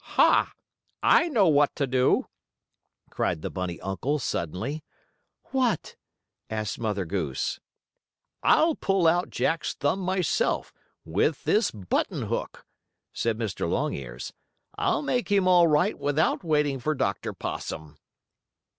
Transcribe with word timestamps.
"Ha! 0.17 0.51
I 1.03 1.27
know 1.29 1.47
what 1.47 1.75
to 1.75 1.85
do!" 1.85 2.25
cried 3.11 3.43
the 3.43 3.51
bunny 3.51 3.79
uncle, 3.81 4.17
suddenly. 4.17 4.83
"What?" 5.51 5.95
asked 6.49 6.79
Mother 6.79 7.05
Goose. 7.05 7.59
"I'll 8.41 8.73
pull 8.73 9.05
out 9.05 9.29
Jack's 9.29 9.75
thumb 9.75 9.99
myself, 9.99 10.73
with 11.05 11.43
this 11.43 11.69
button 11.69 12.23
hook," 12.23 12.65
said 13.13 13.37
Mr. 13.37 13.69
Longears. 13.69 14.33
"I'll 14.75 15.03
make 15.03 15.31
him 15.31 15.47
all 15.47 15.67
right 15.67 15.99
without 15.99 16.43
waiting 16.43 16.79
for 16.79 16.95
Dr. 16.95 17.31
Possum." 17.31 17.99